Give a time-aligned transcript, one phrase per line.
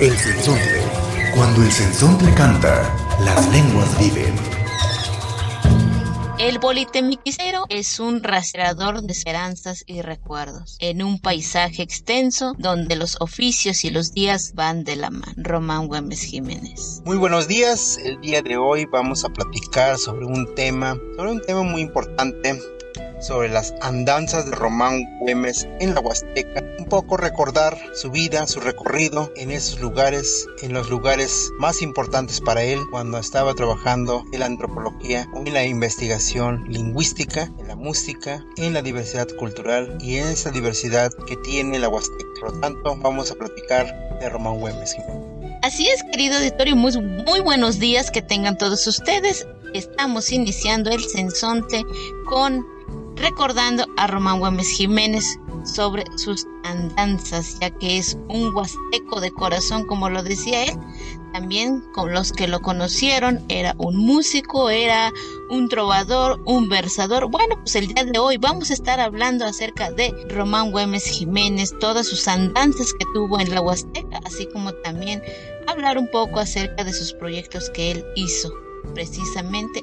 [0.00, 0.82] El sensontle.
[1.36, 4.34] Cuando el sensontle canta, las lenguas viven.
[6.40, 13.16] El Politemiquicero es un rastreador de esperanzas y recuerdos en un paisaje extenso donde los
[13.20, 15.32] oficios y los días van de la mano.
[15.36, 17.00] Román Güemes Jiménez.
[17.04, 17.96] Muy buenos días.
[18.04, 22.60] El día de hoy vamos a platicar sobre un tema, sobre un tema muy importante
[23.24, 28.60] sobre las andanzas de Román Güemes en la Huasteca, un poco recordar su vida, su
[28.60, 34.40] recorrido en esos lugares, en los lugares más importantes para él cuando estaba trabajando en
[34.40, 40.26] la antropología, en la investigación lingüística, en la música, en la diversidad cultural y en
[40.26, 42.24] esa diversidad que tiene la Huasteca.
[42.40, 44.96] Por lo tanto, vamos a platicar de Román Güemes.
[45.62, 49.46] Así es, querido auditorio, muy, muy buenos días que tengan todos ustedes.
[49.72, 51.82] Estamos iniciando el Sensonte
[52.28, 52.73] con
[53.16, 59.86] recordando a Román Güemes Jiménez sobre sus andanzas, ya que es un huasteco de corazón,
[59.86, 60.78] como lo decía él.
[61.32, 65.12] También con los que lo conocieron, era un músico, era
[65.50, 67.28] un trovador, un versador.
[67.28, 71.74] Bueno, pues el día de hoy vamos a estar hablando acerca de Román Güemes Jiménez,
[71.80, 75.22] todas sus andanzas que tuvo en la Huasteca, así como también
[75.66, 78.52] hablar un poco acerca de sus proyectos que él hizo
[78.94, 79.82] precisamente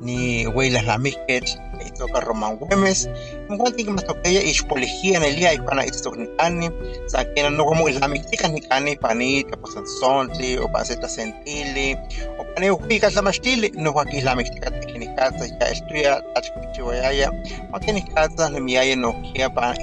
[0.00, 3.08] ni weilahlamiket itoka Roman Güemes.
[3.48, 6.70] Mwanti que más toqueya ixpoligia en el día y para esto ni cani.
[7.06, 11.96] Saquena no como islamictica ni cani panita pues sontli o paseta sentili
[12.38, 17.32] o pane upica samastili no aquí islamictica ni casa ya estudia achkichiwaya
[17.70, 19.74] makini casa ni miaya no kia pa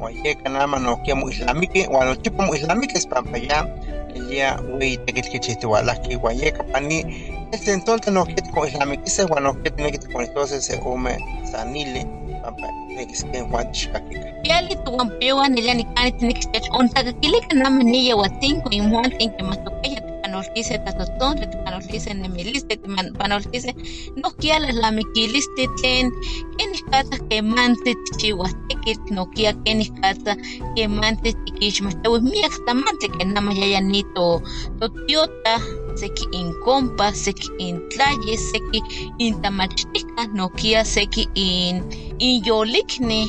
[0.00, 3.68] wayeka nama no kia mu islamike wano tipo mu islamike es pampaya
[4.30, 7.04] ya wey tekit kichiti walaki wayeka pani
[7.52, 11.18] este entonces no kit con islamike se wano kit nekit con entonces se ume
[11.52, 12.06] sanile
[12.42, 12.66] pampa
[12.96, 19.42] nekisken wachkakika Yali tuwampewa nila ni kani tinikistech on tagakilika nama niya watinko imuan tinke
[19.42, 20.09] matokaya panoltise tatotón,
[21.64, 22.78] panoltise nemiliste,
[23.18, 23.74] panoltise
[24.16, 26.10] no kia las lamikiliste tlen
[26.56, 30.36] kenis kata kemante tichihuastekit, no kia kenis kata
[30.76, 34.42] kemante tikixmahtawis miak tamante que nama yayanito
[34.80, 35.54] totiota
[36.00, 38.80] seki incompa, seki intlaye, seki
[39.18, 41.82] intamachtika, no kia seki in
[42.18, 43.26] inyolikni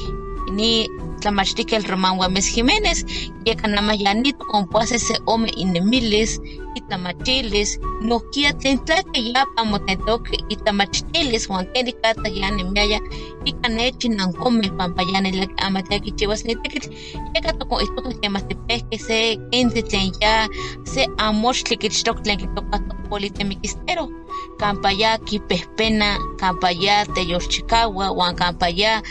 [0.51, 0.89] ni
[1.21, 3.05] tlamachtika el Román Güemes Jiménez,
[3.45, 6.41] ya canama yanito compuase se ome inemiles,
[6.75, 12.99] itamachiles, no kia tentlaca ya pamotetoque, itamachiles, Juan Kenny Cata ya nemiaya,
[13.45, 16.91] y canechi nancome, pampayane la amataki chivas netekit,
[17.33, 19.83] ya gato con esto que más te pesque se ente
[20.19, 20.49] ya,
[20.83, 24.09] se amor tlikichtok tlen kitokato politemikistero,
[24.57, 29.03] campaya kipespena, campaya teyochikawa, Juan campaya,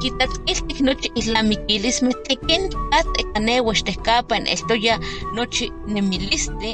[0.00, 4.94] kitat iltik nochi islamiquilis meteken kat ekane huaxtehkapan esto ya
[5.36, 6.72] nochi nemilistli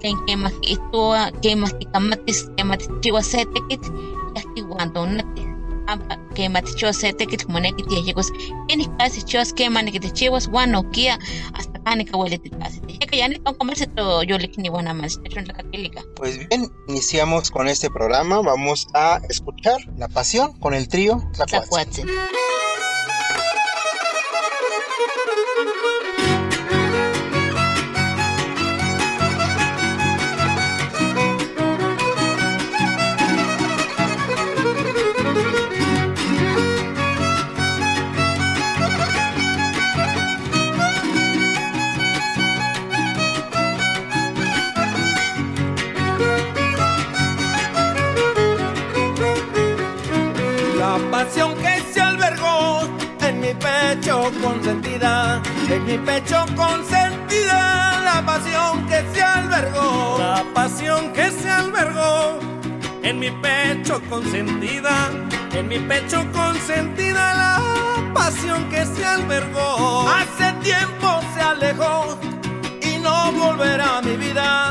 [0.00, 3.90] tlen kemah kitua kemah tikamatis kemah tikchiua se tekitl
[4.34, 5.57] yahtiuan tonatis
[5.88, 8.28] ampa kemah tikchiua se tekitl moneki tiahyekos
[8.68, 11.18] kenih kasi chiuas kemah nikitchiuas uan nokia
[11.56, 17.90] hasta kanika ueli tikasi yeka ya nitonkomerse toyolikniuan amas techontlakakilika Pues bien, iniciamos con este
[17.90, 18.40] programa.
[18.42, 22.04] Vamos a escuchar La Pasión con el trío Tlacuache.
[53.58, 61.50] Pecho consentida, en mi pecho consentida, la pasión que se albergó, la pasión que se
[61.50, 62.38] albergó
[63.02, 65.10] en mi pecho consentida,
[65.52, 70.08] en mi pecho consentida, la pasión que se albergó.
[70.08, 72.18] Hace tiempo se alejó
[72.82, 74.70] y no volverá a mi vida.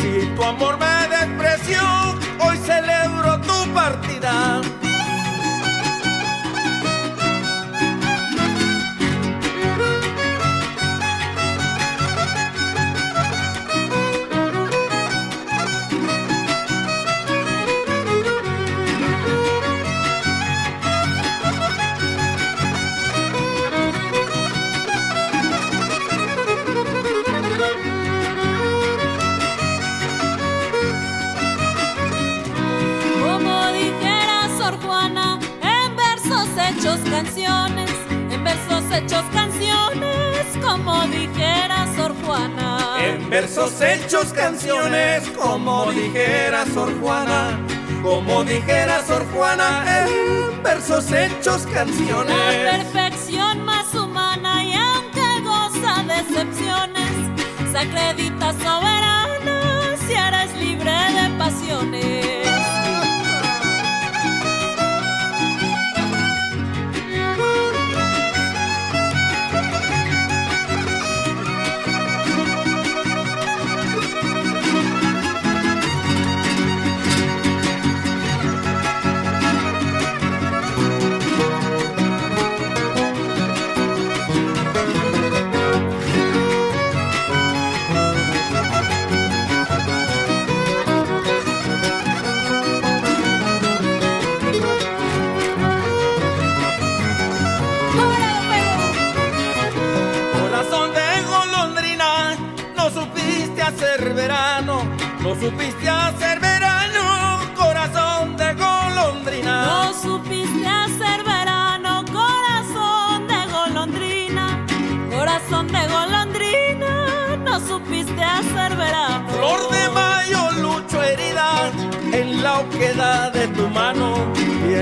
[0.00, 0.92] Si tu amor me
[1.24, 4.60] expresión, hoy celebro tu partida.
[38.92, 42.96] Hechos canciones, como dijera Sor Juana.
[43.02, 47.58] En versos hechos canciones, como dijera Sor Juana.
[48.02, 52.36] Como dijera Sor Juana, en versos hechos canciones.
[52.36, 57.10] La perfección más humana y aunque goza de excepciones,
[57.70, 62.41] se acredita soberana si eres libre de pasiones.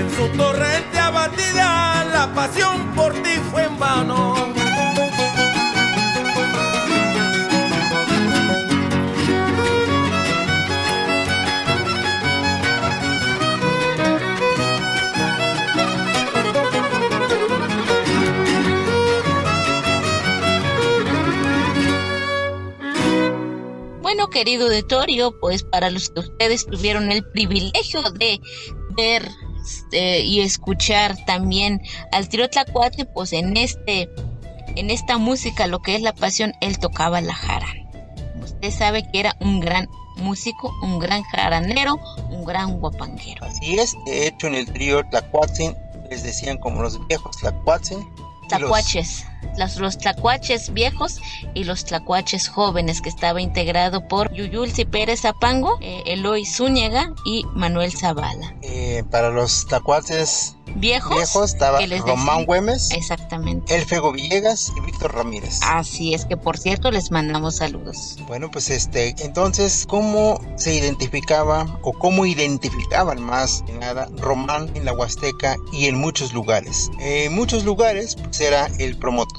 [0.01, 4.35] En su torrente abatida, la pasión por ti fue en vano.
[24.01, 28.41] Bueno, querido auditorio, pues para los que ustedes tuvieron el privilegio de
[28.97, 29.29] ver
[29.91, 31.83] este, y escuchar también
[32.13, 34.09] al tiro Tlacuate, pues en este
[34.77, 37.67] en esta música, lo que es la pasión, él tocaba la jara.
[38.41, 39.89] Usted sabe que era un gran
[40.19, 41.99] músico, un gran jaranero,
[42.31, 43.45] un gran guapanguero.
[43.45, 45.75] Así es, de hecho en el trío Tlacuatzin
[46.09, 48.09] les decían como los viejos Tlacuatzin.
[48.49, 49.27] Tlacuaches
[49.79, 51.21] los tlacuaches viejos
[51.55, 57.45] y los tlacuaches jóvenes, que estaba integrado por Yuyulsi Pérez Apango, eh, Eloy Zúñiga y
[57.55, 58.55] Manuel Zavala.
[58.63, 65.15] Eh, para los tlacuaches viejos, viejos estaba Román Güemes, exactamente, El Fego Villegas y Víctor
[65.15, 65.61] Ramírez.
[65.63, 68.19] Así es que por cierto les mandamos saludos.
[68.27, 74.85] Bueno, pues este, entonces, ¿cómo se identificaba o cómo identificaban más que nada Román en
[74.85, 76.91] la Huasteca y en muchos lugares?
[77.01, 79.30] En muchos lugares pues era el promotor,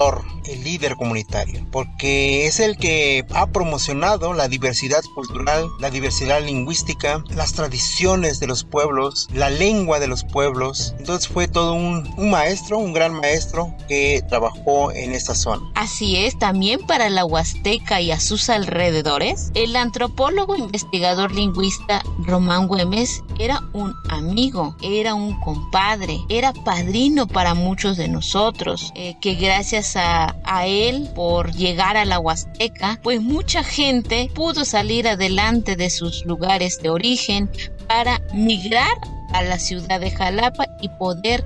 [0.46, 7.22] el líder comunitario, porque es el que ha promocionado la diversidad cultural, la diversidad lingüística,
[7.34, 10.94] las tradiciones de los pueblos, la lengua de los pueblos.
[10.98, 15.62] Entonces fue todo un, maestro, un gran maestro que trabajó en esta zona.
[15.74, 22.66] Así es, también para la Huasteca y a sus alrededores, el antropólogo investigador lingüista Román
[22.66, 29.34] Güemes era un amigo, era un compadre, era padrino para muchos de nosotros, eh, que
[29.34, 35.76] gracias a, a él por llegar a la Huasteca, pues mucha gente pudo salir adelante
[35.76, 37.50] de sus lugares de origen
[37.86, 38.96] para migrar
[39.32, 41.44] a la ciudad de Jalapa y poder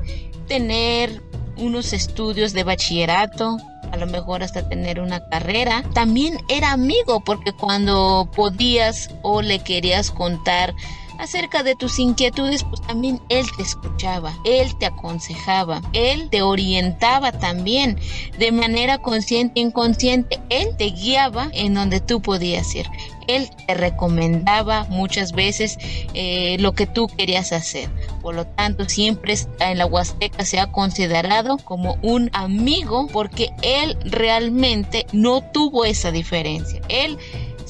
[0.49, 1.23] tener
[1.57, 3.57] unos estudios de bachillerato,
[3.90, 5.83] a lo mejor hasta tener una carrera.
[5.95, 10.75] También era amigo porque cuando podías o le querías contar
[11.18, 17.32] acerca de tus inquietudes, pues también él te escuchaba, él te aconsejaba, él te orientaba
[17.32, 17.99] también
[18.38, 22.87] de manera consciente e inconsciente, él te guiaba en donde tú podías ir
[23.26, 25.78] él te recomendaba muchas veces
[26.14, 27.88] eh, lo que tú querías hacer.
[28.23, 33.96] Por lo tanto, siempre en la Huasteca se ha considerado como un amigo porque él
[34.04, 36.80] realmente no tuvo esa diferencia.
[36.88, 37.18] Él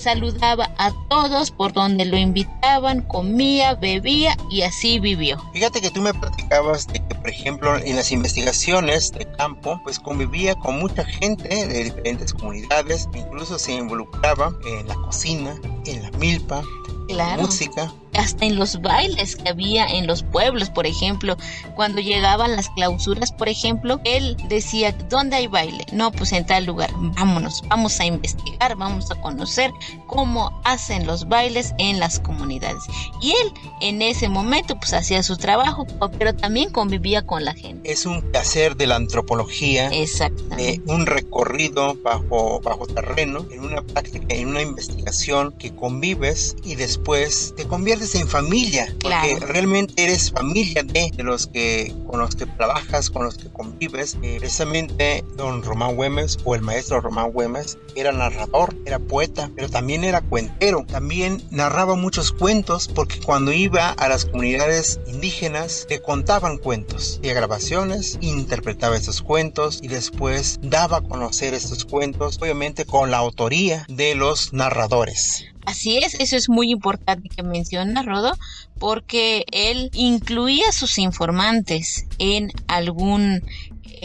[0.06, 5.36] saludaba a todos por donde lo invitaban, comía, bebía y así vivió.
[5.52, 9.98] Fíjate que tú me platicabas de que, por ejemplo, en las investigaciones de campo, pues
[9.98, 16.10] convivía con mucha gente de diferentes comunidades, incluso se involucraba en la cocina, en la
[16.12, 16.62] milpa,
[17.08, 17.42] Claro.
[17.42, 17.92] música.
[18.16, 21.36] Hasta en los bailes que había en los pueblos, por ejemplo,
[21.74, 25.84] cuando llegaban las clausuras, por ejemplo, él decía, ¿dónde hay baile?
[25.92, 29.70] No, pues en tal lugar, vámonos, vamos a investigar, vamos a conocer
[30.06, 32.82] cómo hacen los bailes en las comunidades.
[33.20, 35.86] Y él en ese momento pues hacía su trabajo,
[36.18, 37.90] pero también convivía con la gente.
[37.90, 40.80] Es un placer de la antropología, Exactamente.
[40.86, 47.54] un recorrido bajo, bajo terreno, en una práctica, en una investigación que convives y después
[47.56, 49.46] te conviertes en familia, porque Claro.
[49.46, 54.16] realmente eres familia de, de los que con los que trabajas, con los que convives.
[54.22, 59.68] Eh, precisamente don Román Güemes o el maestro Román Güemes era narrador, era poeta, pero
[59.68, 60.84] también era cuentero.
[60.86, 67.34] También narraba muchos cuentos porque cuando iba a las comunidades indígenas le contaban cuentos, hacía
[67.34, 73.84] grabaciones, interpretaba estos cuentos y después daba a conocer estos cuentos, obviamente con la autoría
[73.88, 75.46] de los narradores.
[75.66, 78.32] Así es, eso es muy importante que menciona Rodo,
[78.78, 83.42] porque él incluía sus informantes en algún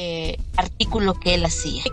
[0.01, 1.83] eh, artículo que él hacía.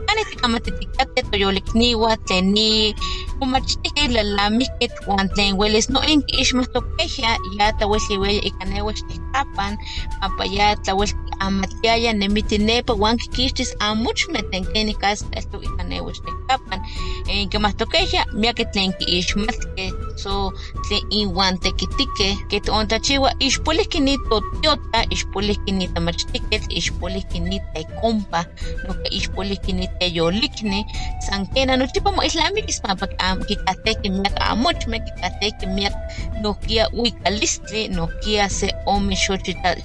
[5.91, 9.79] no en ishmas toqueja ya tawelli wey ikanewash tikapan
[10.21, 11.11] apaya tlawel
[11.41, 16.81] amatiaya nemitinepa wan kikixtis amuchme tlen keni kas esto ikanewash tikapan
[17.29, 20.53] en que más toqueja miake tlen kiixmatkeh so
[20.89, 28.45] tlen iwan tekitike que toontachiwa ixpolihki ni totiota ixpolihki ni tamachtiketl ixpolihki ni tekompa
[28.87, 30.81] noka ixpolihki ni teyolikni
[31.27, 33.07] san kena nochipa moislamilis pampa
[33.49, 35.95] kikahteki miak amochme kikahteki miak
[36.43, 39.77] nohkia uikalistli nohkia se ome xochita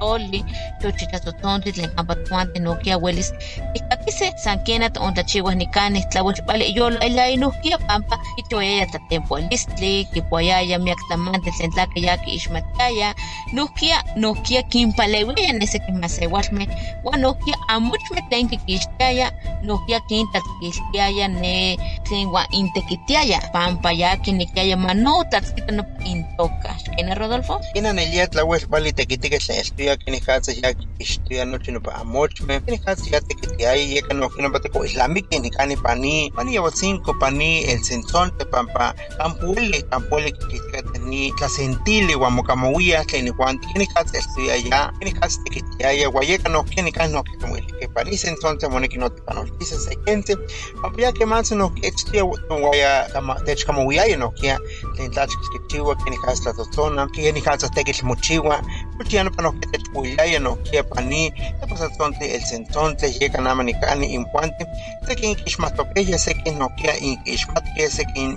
[0.00, 0.44] xochitatoli
[0.82, 3.32] xochitatotzontli tlen kampa tuante nohkia welis
[3.72, 11.52] tikakise san kena toontachiwah nikanih tlauelpali yolo elai nohkia pampa kichiwayaya tlatempoalistli kipuayaya miak tlamantli
[11.52, 13.14] tlen tlaka ya kiixmatiaya
[13.52, 16.68] nohkia nohkia kinpaleuiaya neseki masewalmeh
[17.04, 21.76] uan nohkia amochmeh tlen kikixtiaya nohkia kintlatkiltiaya ne
[22.08, 28.92] tlen uan intekitiaya pampa ya kinikiaya manotlatzkita nopa intoka xkena Rodolfo Kenan elia tlawel vali
[28.92, 29.58] tekitike tlen
[29.90, 34.60] estudia kenih katse ya kixtia nochi nopa amochme kenih katse ya tekitiaya yeka nohki nopa
[34.60, 42.14] teko islamiki nikani pani pani yahuatzinco pani el sensonte pampa kampueli kampueli kikitika teni tlasentili
[42.14, 47.12] uan mokamowia tlen iguan kenih katse estudia ya kenih katse tekitiaya uan yeka nohki nikani
[47.12, 50.36] nohki kamueli que pani sensonte moneki notipanoltise sekense
[50.82, 53.08] pampa ya kemanse nohki estudia waya
[53.44, 54.58] techkamowiaya nohkia
[54.96, 58.62] tlen tlachkis kichiwa kenih katse tlatzotzona kenih katse tekitl mochiwa
[58.98, 61.22] nochi ya nopa nohki techpuiliaya nohkia pani
[61.60, 64.64] tepasatzonte el sensonte yeka nama nikani inpuanti
[65.06, 68.28] sekin kixmatokeya sekin nohkia inkixmatke sekin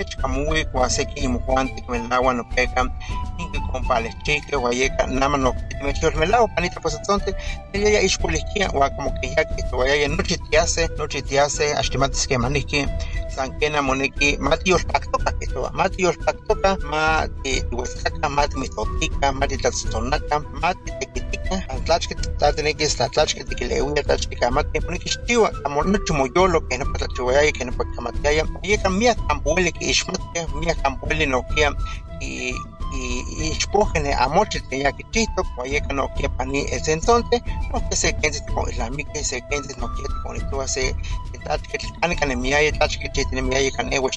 [0.00, 2.90] inmujuanti techkamuwi uan seki inmujuanti melaua nopeka
[3.38, 7.34] inkikonpalechike uan yeka nama nohki timechyolmelaua pani tepasatzonte
[7.72, 12.86] yaya ixpolihkia uan como que ya kitowayaya nochi tiase nochi tiase axtimatis kemanihki
[13.28, 22.14] san kena moneki matiyolpaktoka kihtowa matiyolpaktoka ma tiuetzkaka ma timitotika ma titlatzotzonaka ma titekitika tlachki
[22.38, 27.84] tlatinekis tlatlachki tikileuia tlachki kamati moneki xtiwa amo nochi moyolo ke nopa tlachiwayaya ke nopa
[27.84, 29.89] kamatiaya yeka miak kampueli kiixmatkeh
[30.62, 31.72] miak kampueli nohkia
[32.20, 32.54] y
[33.40, 37.36] y ixpojene amochi tlen ya kichihtok uan yeka nohkia pani el sensonte
[37.72, 40.94] nohkia se kensi tikonilnamiki se kensi nohkia tikonihtowa se
[41.44, 44.10] tlachkitl ani kanemiaya tlachkitl chitinemiaya kan ewa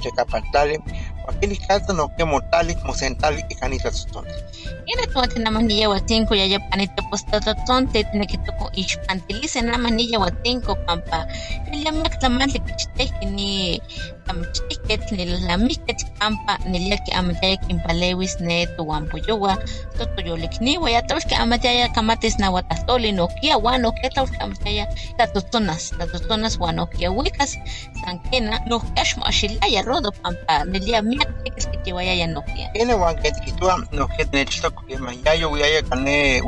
[1.24, 4.44] ixtekapan tlali uan kenih katsa nohkia motalik mosentalik ikan itlatzotzontle
[4.84, 11.24] Ina tuante naman niya watinko yaya panita postatonte tinakitoko ixpantilise naman niya watinko pampa.
[11.72, 13.80] Nilamiak tlamantli kichteki ni
[14.28, 19.56] tamichtiket nilalamiket pampa niliaki amataya kinpalewis ne tuwampoyowa
[19.98, 27.12] totoyolikniwa ya tawxki amataya kamatis nawatahtoli nohkia uan nohkia tawxki amataya tlatotzonas tlatotzonas uan nohkia
[27.12, 27.60] wikas
[28.04, 31.04] san kena nohkia axmoaxilaya rodo pampa nilia
[33.32, 36.42] tikihtowa nohkia tinechtok keman yayo wiaya kane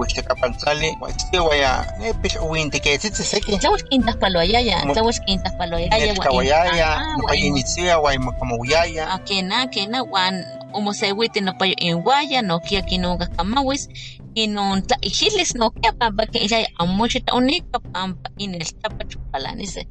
[1.01, 6.13] uan itztia waya ne pix uintiketsitzi seki Tlauax quintahpaloayaya, Mo- tlauax quintahpaloayaya.
[6.13, 10.45] nechkawayaya nopa initzia uan mokamowiyaya Akena, kena, wan
[10.77, 13.89] umosewiti nopayo inwaya, nokia kinunga kamawis,
[14.35, 19.87] kinon tlaixitlis nokia pampa kinilaya amoxita unika pampa ineltapa chupalanise.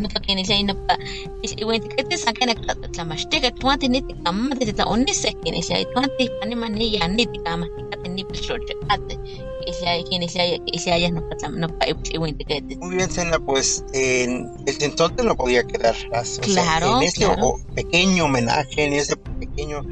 [0.00, 0.94] Nopa kinilaya nopa
[1.60, 2.54] iwintikete san kena
[2.92, 9.14] tlamachtika tuanti niti kamati titlaunise kinilaya tuanti panima niya niti kamahtikate nipilxochekate.
[12.78, 16.40] Muy bien, Sena, pues en el sensonte no podía quedar atrás.
[16.42, 17.46] O sea, Claro, en ese claro.
[17.46, 19.82] o- pequeño homenaje, en ese pequeño pequeño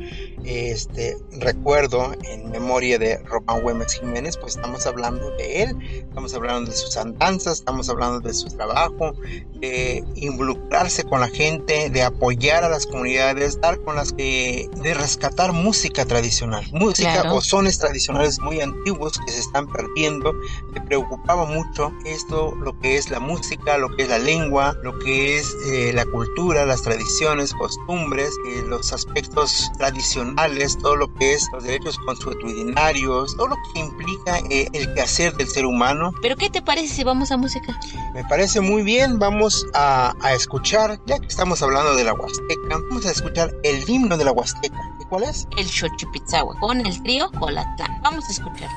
[0.44, 5.76] este, recuerdo en memoria de Román Güemes Jiménez, pues estamos hablando de él,
[6.08, 9.14] estamos hablando de sus andanzas, estamos hablando de su trabajo,
[9.60, 14.94] de involucrarse con la gente, de apoyar a las comunidades, dar con las que, de
[14.94, 20.34] rescatar música tradicional, música o sones tradicionales muy antiguos que se están perdiendo.
[20.74, 24.98] Le preocupaba mucho esto, lo que es la música, lo que es la lengua, lo
[24.98, 31.34] que es eh, la cultura, las tradiciones, costumbres, eh, los aspectos tradicionales, todo lo que
[31.34, 36.12] es los derechos consuetudinarios, todo lo que implica eh, el quehacer del ser humano.
[36.22, 37.78] ¿Pero qué te parece si vamos a música?
[38.14, 42.78] Me parece muy bien, vamos a, a escuchar, ya que estamos hablando de la Huasteca,
[42.88, 44.80] vamos a escuchar el himno de la Huasteca.
[45.00, 45.46] ¿Y cuál es?
[45.56, 48.00] El Xochipitzahua, con el trío Colatlán.
[48.02, 48.68] Vamos a escuchar.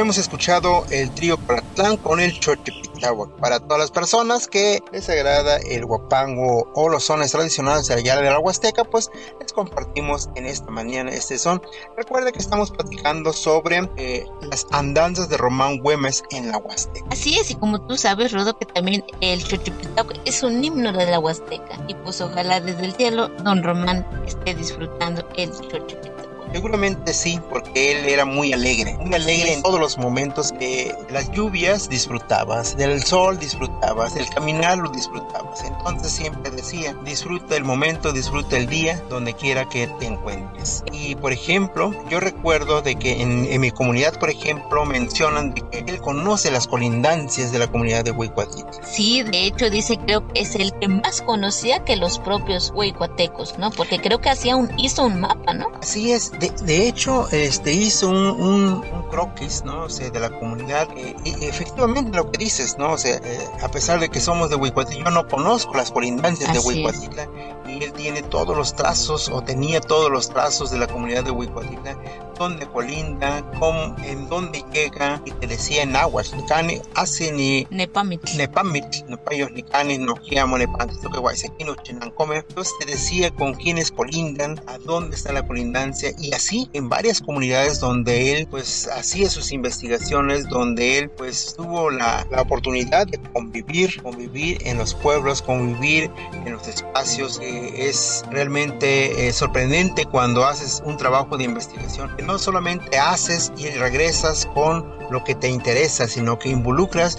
[0.00, 3.30] Hemos escuchado el trío Paratlán con el Xochipitláhuac.
[3.40, 8.30] Para todas las personas que les agrada el guapango o los sones tradicionales allá de
[8.30, 11.62] la Huasteca, pues les compartimos en esta mañana este son.
[11.96, 17.06] Recuerda que estamos platicando sobre eh, las andanzas de Román Güemes en la Huasteca.
[17.10, 21.06] Así es, y como tú sabes, Rodo, que también el Xochipitláhuac es un himno de
[21.06, 21.78] la Huasteca.
[21.88, 26.15] Y pues ojalá desde el cielo Don Román esté disfrutando el Xochipitláhuac.
[26.56, 30.54] Seguramente sí, porque él era muy alegre, muy alegre en todos los momentos.
[30.58, 35.62] De las lluvias disfrutabas, del sol disfrutabas, del caminar lo disfrutabas.
[35.64, 40.82] Entonces siempre decía, disfruta el momento, disfruta el día, donde quiera que te encuentres.
[40.92, 45.78] Y por ejemplo, yo recuerdo de que en, mi comunidad, por ejemplo, mencionan de que
[45.80, 48.82] él conoce las colindancias de la comunidad de Huicuatitla.
[48.82, 53.58] Sí, de hecho dice creo que es el que más conocía que los propios huicuatecos,
[53.58, 53.70] ¿no?
[53.72, 55.66] Porque creo que hacía un, hizo un mapa, ¿no?
[55.82, 59.84] Así es, de, hecho, este hizo un, croquis, ¿no?
[59.84, 60.88] O sea, de la comunidad.
[60.96, 62.92] Eh, y efectivamente lo que dices, ¿no?
[62.92, 66.52] O sea, eh, a pesar de que somos de Huicuatitla, yo no conozco las colindancias
[66.52, 67.28] de Huicuatitla
[67.68, 71.30] y él tiene todos los trazos o tenía todos los trazos de la comunidad de
[71.30, 71.96] Huicuatitla
[72.38, 78.22] dónde colinda, cómo, en dónde llega, y te decía en aguas, ni hace ni nepamit,
[78.34, 83.90] nepamit, nepayos ni cani, no quiamo nepamit, que guaysequino, chinancomer, entonces te decía con quiénes
[83.90, 89.28] colindan, a dónde está la colindancia, y así en varias comunidades donde él pues hacía
[89.28, 95.42] sus investigaciones, donde él pues tuvo la, la oportunidad de convivir, convivir en los pueblos,
[95.42, 96.10] convivir
[96.44, 102.98] en los espacios, es realmente eh, sorprendente cuando haces un trabajo de investigación no solamente
[102.98, 107.16] haces y regresas con lo que te interesa, sino que involucras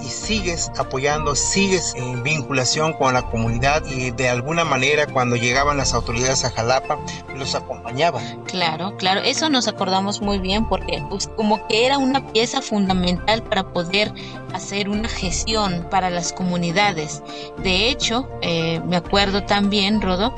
[0.00, 5.76] y, sigues apoyando, sigues en vinculación con la comunidad y de alguna manera cuando llegaban
[5.76, 6.98] las autoridades a Jalapa
[7.36, 8.20] los acompañaba.
[8.46, 13.42] Claro, claro, eso nos acordamos muy bien porque pues, como que era una pieza fundamental
[13.42, 14.12] para poder
[14.52, 17.22] hacer una gestión para las comunidades.
[17.62, 20.34] De hecho, eh, me acuerdo también, Rodo,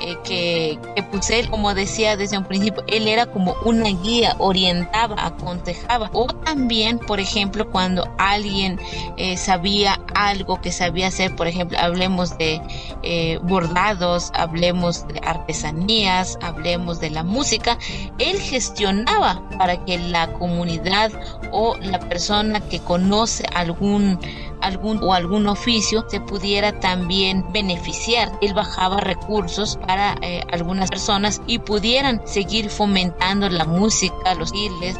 [0.00, 5.16] eh, que, que él, como decía desde un principio, él era como una guía, orientaba,
[5.18, 6.10] aconsejaba.
[6.12, 8.80] O también, por ejemplo, cuando alguien
[9.16, 12.60] eh, sabía algo que sabía hacer, por ejemplo, hablemos de
[13.02, 17.78] eh, bordados, hablemos de artesanías, hablemos de la música,
[18.18, 21.12] él gestionaba para que la comunidad
[21.52, 24.18] o la persona que conoce algún
[24.60, 28.32] algún o algún oficio se pudiera también beneficiar.
[28.40, 34.98] Él bajaba recursos para eh, algunas personas y pudieran seguir fomentando la música, los giles,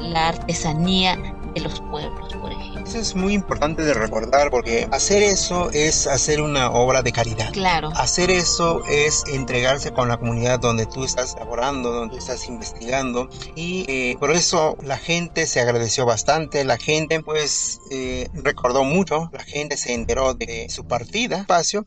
[0.00, 1.16] la artesanía
[1.54, 2.59] de los pueblos, por ejemplo.
[2.90, 7.52] Eso es muy importante de recordar porque hacer eso es hacer una obra de caridad.
[7.52, 7.90] Claro.
[7.94, 13.84] Hacer eso es entregarse con la comunidad donde tú estás laborando, donde estás investigando y
[13.86, 19.44] eh, por eso la gente se agradeció bastante, la gente pues eh, recordó mucho, la
[19.44, 21.84] gente se enteró de su partida, espacio,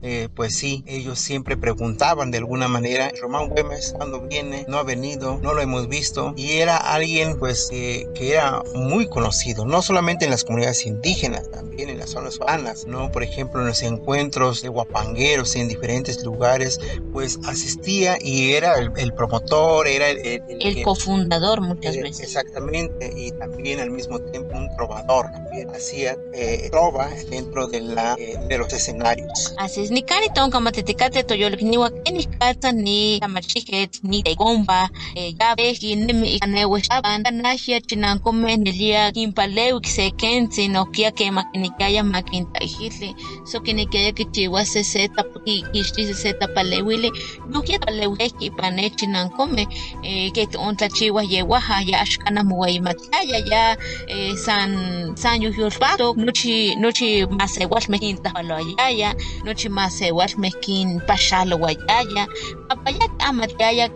[0.00, 4.64] eh, pues sí, ellos siempre preguntaban de alguna manera, Román Güemes, ¿cuándo viene?
[4.68, 9.66] No ha venido, no lo hemos visto y era alguien pues que era muy conocido,
[9.66, 13.10] no solamente en las comunidades indígenas, también en las zonas urbanas, ¿no?
[13.12, 16.80] Por ejemplo, en los encuentros de guapangueros en diferentes lugares,
[17.12, 22.20] pues asistía y era el, promotor, era el, el, cofundador muchas veces.
[22.20, 28.14] Exactamente, y también al mismo tiempo un trovador, también hacía eh, trova dentro de, la,
[28.18, 29.54] eh, de los escenarios.
[29.58, 35.34] Así es, ni cani tonka mateticate toyolk ni wakeni kata ni tamarchiket ni tegomba eh,
[35.38, 42.60] ya veji nimi kanewe shaban kanashia chinankome nelia kimpaleu kiseke kensi nokia que maquinicaya maquinta
[42.60, 45.24] hijitli so kinikia kichiwa se seta
[45.72, 47.12] kixti se seta palewili
[47.48, 49.66] nokia paleweki panechi nankome
[50.02, 57.82] eh, que ontlachiwa yewaja ya ashkana muwaimataya ya eh, san san yuhyulpato nochi nochi masewal
[57.88, 62.28] mekin tahaloyaya nochi masewal mekin pashalo wayaya
[62.68, 63.88] papaya amataya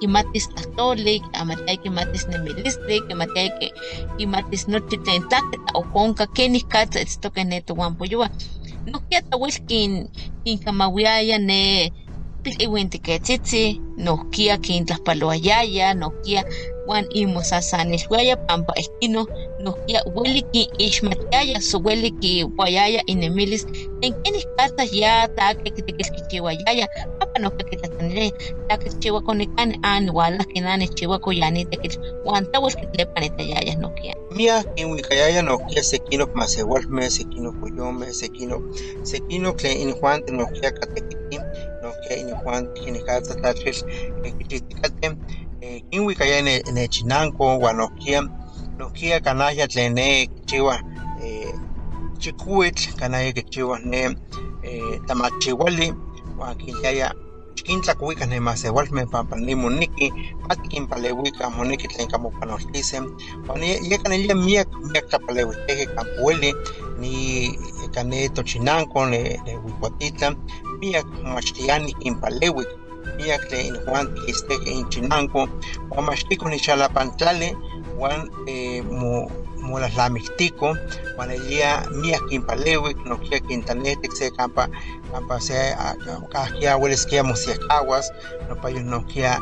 [0.00, 3.70] kimatis tatolik amataya kimatis nemilistli amataya
[4.18, 5.41] kimatis nochi tentak
[5.80, 8.28] okonka kenih katsa itztoke ne tohuampoyoua
[8.92, 9.92] nohkia tawil kin
[10.44, 11.60] kinkamawiaya ne
[12.42, 13.68] pil'iuintiketzitzih
[14.06, 16.42] nohkia kintlajpaloayaya nohkia
[16.88, 19.22] uan imosasanilhuaya pampa ihkino
[19.64, 23.64] nohkia ueli kinixmatiaya so ueli kiuayaya inemilis
[24.04, 26.86] en kenih katsa ya take kitekilkichiuayaya
[27.18, 28.32] papa nohkia kitlahtlaniliaya
[28.68, 35.82] takichiua konikani ani ualah kinani chiua koyani tekil uan tawil kitlepanitayaya nohkia mia inwikayaya nohkia
[35.82, 38.56] sekino masewalmeh sekino koyomeh sekino
[39.02, 41.21] sekino tlen injuanteh nohkia katekitin
[42.02, 43.76] nohkia injuanteh kinikatsa tlachil
[44.38, 45.12] kichihtikateh
[45.90, 48.22] kinwikaya nechinanko uan nohkia
[48.78, 50.80] nohkia kanaya tlen ne kichiuah
[52.18, 54.16] chikuitl kanaya kichiuah ne
[55.06, 55.92] tamachiuali
[56.38, 57.14] uan kiliaya
[57.56, 60.12] xikintlakuikah nemasewalmeh pampa nimoniki
[60.48, 63.02] mati kinpaleuikah moneki tlen kamopanoltiseh
[63.48, 66.50] uan yeka nelia miak miak tlapaleuitekeh kampa ueli
[67.02, 67.12] ni
[67.84, 69.20] ika ne tochinanko ne
[69.62, 70.34] Huihuatitlan
[70.80, 72.70] miak machtiani kinpaleuik
[73.16, 75.40] miak tlen Juan kistek inchinanko
[75.92, 77.48] wan maxtiko nichalapantali
[78.00, 78.20] wan
[78.52, 78.82] eh,
[79.62, 80.68] mo molaslamictico
[81.18, 81.70] wan elia
[82.00, 84.68] miak kinpaleuik nokia kintanetic se campa
[85.12, 85.54] campa se
[86.32, 88.06] kahkia uelis kia mosiekawas
[88.48, 89.38] nopa yun nokia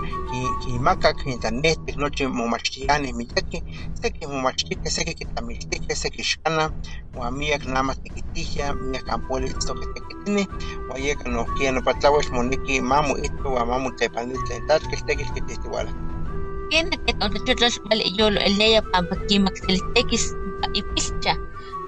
[0.62, 3.58] kimakak kintanetic nochi momachtiani miyaki
[4.00, 6.70] seki momachtike seki kitamiltike seki xana
[7.16, 10.44] wan miak nama tikitihya miak ampolis tokitequitini
[10.88, 15.92] wan yeka nokia nopa tlauax moneki mamu itu wan mamu tepanil tlen tlachkil tekil kitihtiuala
[15.92, 16.19] Tiene que tonchotlas
[17.88, 20.24] vale yo el leya pampa kimak teltekis
[20.74, 21.34] ipilcha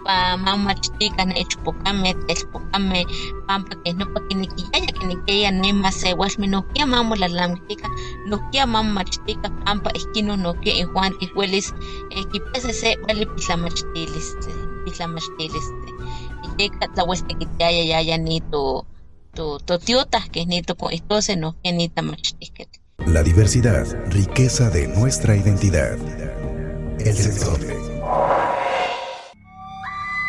[0.05, 3.07] pa mamachtika na ichpokame telpokame
[3.47, 7.88] pampa que no pa kinikiyaya kinikiyaya nema se wasmi nokia mamu la lamtika
[8.27, 11.75] nokia mamachtika pampa iskino nokia iguan iguelis
[12.33, 14.29] kipese se vale pislamachtilis
[14.85, 15.66] pislamachtilis
[16.59, 18.83] yeka tlaweste kitiyaya yaya ni tu
[19.37, 25.36] tu tiota que ni tu con itose nokia ni tamachtiket La diversidad, riqueza de nuestra
[25.36, 25.98] identidad.
[27.00, 27.76] El sensontle.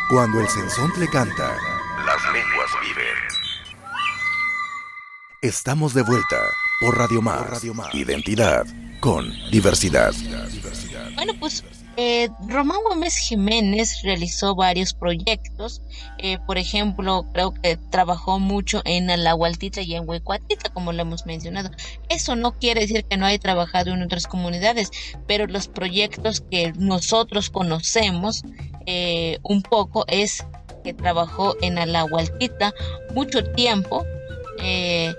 [0.10, 1.56] Cuando el sensontle canta,
[2.06, 3.14] las lenguas viven.
[5.42, 6.42] Estamos de vuelta
[6.82, 7.64] por Radio Más.
[7.94, 8.66] Identidad
[9.00, 10.14] con diversidad.
[11.16, 11.64] Bueno, pues
[11.96, 15.82] eh, Román Gómez Jiménez realizó varios proyectos.
[16.18, 21.26] Eh, por ejemplo, creo que trabajó mucho en Alahualtita y en Huecuatita, como lo hemos
[21.26, 21.70] mencionado.
[22.10, 24.92] Eso no quiere decir que no haya trabajado en otras comunidades,
[25.28, 28.44] pero los proyectos que nosotros conocemos
[28.86, 30.46] eh, un poco es
[30.84, 32.74] que trabajó en Alahualtita
[33.14, 34.06] mucho tiempo.
[34.60, 35.14] Eh,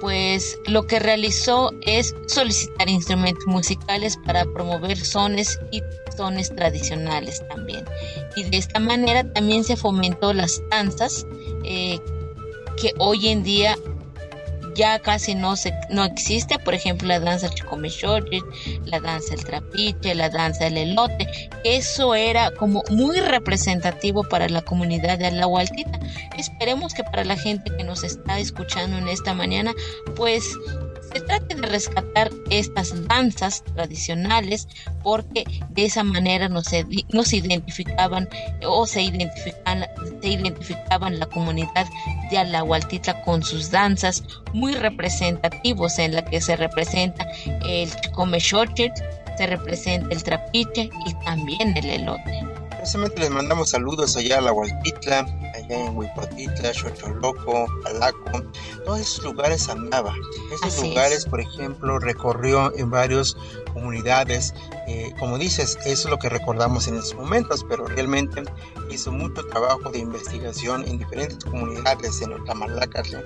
[0.00, 5.82] pues lo que realizó es solicitar instrumentos musicales para promover sones y
[6.16, 7.84] sones tradicionales también.
[8.36, 11.26] Y de esta manera también se fomentó las danzas
[11.64, 11.98] eh,
[12.80, 13.76] que hoy en día
[14.80, 18.40] ya casi no se no existe, por ejemplo la danza chicomechorri,
[18.86, 21.28] la danza el trapiche, la danza el elote,
[21.64, 26.00] eso era como muy representativo para la comunidad de Alahualtita.
[26.38, 29.74] Esperemos que para la gente que nos está escuchando en esta mañana,
[30.16, 30.56] pues
[31.12, 34.68] se trate de rescatar estas danzas tradicionales
[35.02, 36.66] porque de esa manera nos,
[37.10, 38.28] nos identificaban
[38.66, 39.86] o se identificaban,
[40.20, 41.86] se identificaban la comunidad
[42.30, 47.26] de Alahualtita con sus danzas muy representativos en la que se representa
[47.64, 49.02] el Chicomexochitl,
[49.36, 52.46] se representa el trapiche y también el elote.
[52.76, 54.52] Precisamente les mandamos saludos allá a la
[55.70, 58.42] En Huipotitla, Xocholoco, Palaco,
[58.84, 60.12] todos esos lugares andaba.
[60.52, 61.26] Esos Así lugares, es.
[61.26, 63.36] por ejemplo, recorrió en varias
[63.72, 64.52] comunidades.
[64.88, 68.42] eh, como dices, eso es lo que recordamos en esos momentos, pero realmente
[68.90, 73.16] hizo mucho trabajo de investigación en diferentes comunidades, en Otamalacatl,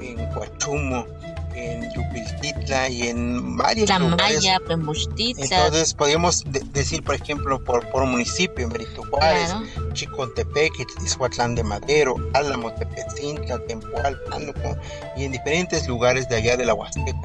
[0.00, 1.06] en Coachumo,
[1.54, 4.40] en Yupiltitla y en varios lugares.
[4.40, 9.92] Tlamaya, Pembuchtitla, Entonces podríamos de- decir, por ejemplo, por, por municipio, en Benito Juárez, claro,
[9.92, 10.72] Chicontepec,
[11.04, 14.76] Izhuatlán de Madero, Álamo, Tepetzintla, Tempoal, Pánuco
[15.16, 17.18] y en diferentes lugares de allá de la Huasteca.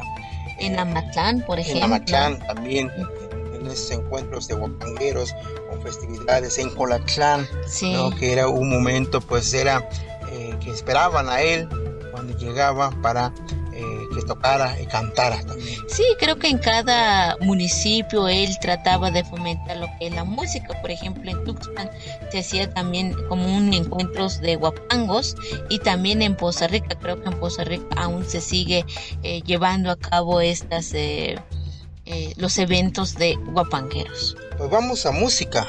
[0.60, 1.86] en Eh, Amatlán, por en ejemplo.
[1.86, 2.90] Amatlán también,
[3.54, 5.34] en esos encuentros de huapangueros
[5.70, 7.94] con festividades, en Colatlán, Sí.
[7.94, 8.10] ¿no?
[8.12, 9.88] que era un momento, pues era
[10.32, 11.68] eh, que esperaban a él
[12.12, 13.34] cuando llegaba para
[14.16, 15.80] que tocara y cantara también.
[15.88, 20.80] Sí, creo que en cada municipio él trataba de fomentar lo que es la música.
[20.82, 21.90] Por ejemplo, en Tuxpan
[22.32, 25.36] se hacía también como un encuentros de guapangos
[25.70, 28.86] y también en Poza Rica, creo que en Poza Rica aún se sigue
[29.24, 31.38] eh, llevando a cabo estas eh,
[32.06, 34.38] eh, los eventos de guapangueros.
[34.58, 35.68] Pues vamos a música,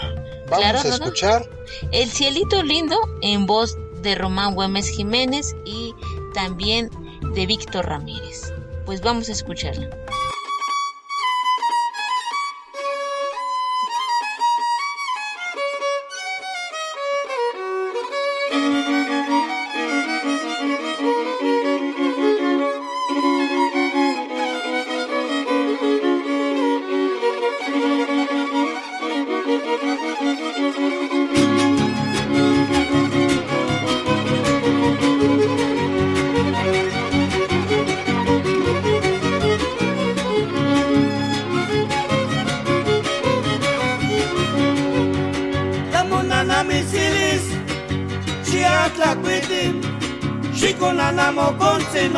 [0.49, 0.95] vamos Claro, a ¿no, no?
[0.95, 1.49] escuchar.
[1.93, 5.93] El cielito lindo en voz de Román Güemes Jiménez y
[6.35, 6.91] también
[7.37, 8.51] de Víctor Ramírez.
[8.87, 9.91] Pues vamos a escucharla.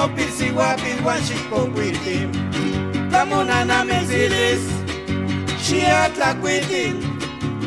[0.08, 2.32] Mokonse no pirsiwa pilwan shiko kwitim.
[3.10, 4.62] Tamunana misilis,
[5.62, 7.02] shiatla kwitim,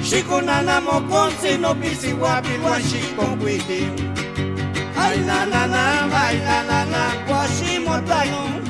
[0.04, 4.14] shikunana mokonse no pirsiwa pilwan shiko kwitim.
[4.98, 8.62] Ay na na na, ay na na na, Washimotano.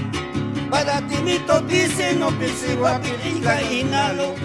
[0.69, 4.35] Para ti mi dice no pisi guapilica inalo.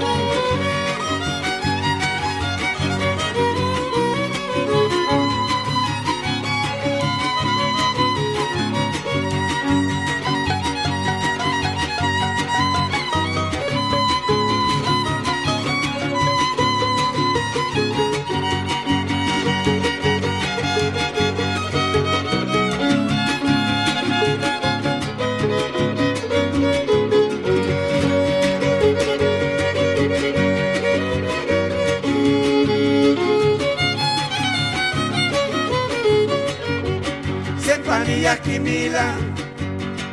[38.56, 39.14] Sepanilla Kimila,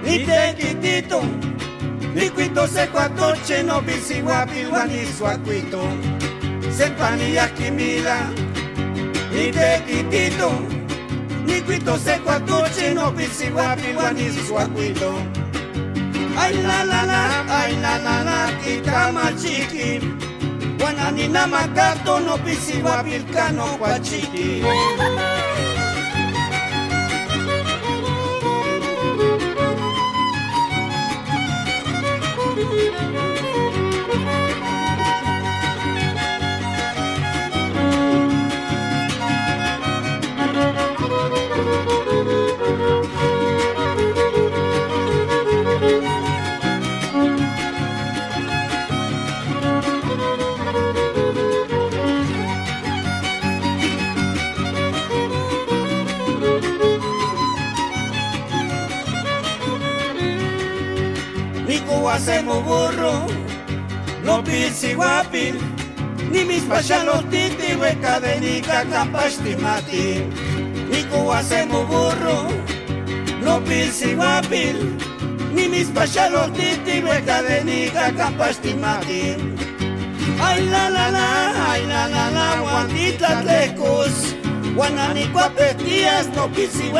[0.03, 1.21] ni te quitito,
[2.13, 5.81] ni cuito se cuatoche, no pisiguapi, ni suacuito.
[6.69, 8.29] Sepanilla Kimila,
[9.31, 10.51] ni te quitito,
[11.45, 15.13] ni cuito se cuatoche, no pisiguapi, ni suacuito.
[16.37, 20.01] Ay la la la, ay la la la, kitama chiqui.
[20.83, 23.99] Wanani na makato no pisiguapi, cano kwa
[62.13, 63.25] hacemos burro,
[64.23, 65.53] no pisi guapi,
[66.31, 68.83] ni mis pachalotiti, hueca de nica.
[70.89, 72.47] Nico hacemos burro,
[73.41, 74.73] no pisi guapi,
[75.53, 78.13] ni mis pachalotiti, hueca de nica.
[80.39, 84.35] Ay la la la, ay la la la, guantita tlecos,
[84.75, 86.91] guanani guapetías, no pisi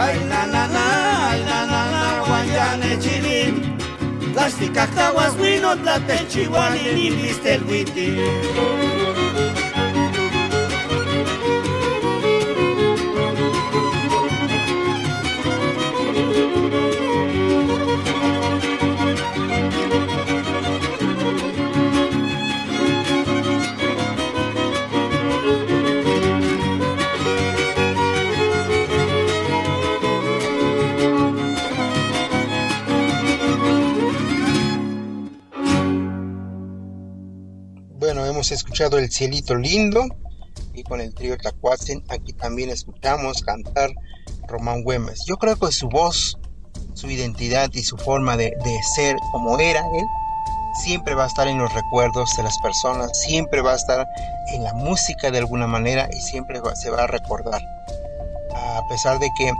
[0.00, 3.52] Ay na na na, ay na na na, chili.
[4.34, 8.91] Las ticacaguas wino, tlate chihuani, ni viste el
[38.82, 40.04] El Cielito Lindo
[40.74, 43.90] y con el trío Tlacuatzen aquí también escuchamos cantar
[44.48, 45.20] Román Güemes.
[45.24, 46.36] Yo creo que su voz,
[46.94, 48.52] su identidad y su forma de,
[48.96, 50.04] ser como era él,
[50.82, 54.04] siempre va a estar en los recuerdos de las personas, siempre va a estar
[54.52, 57.62] en la música de alguna manera y siempre se va a recordar.
[58.56, 59.52] A pesar de que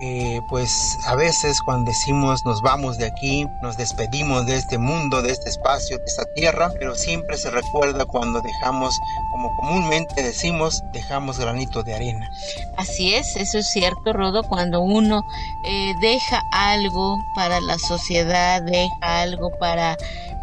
[0.00, 5.22] eh, pues a veces cuando decimos nos vamos de aquí, nos despedimos de este mundo,
[5.22, 8.98] de este espacio, de esta tierra, pero siempre se recuerda cuando dejamos,
[9.32, 12.30] como comúnmente decimos, dejamos granito de arena.
[12.76, 15.24] Así es, eso es cierto, Rodo, cuando uno
[15.64, 19.96] eh, deja algo para la sociedad, deja algo para,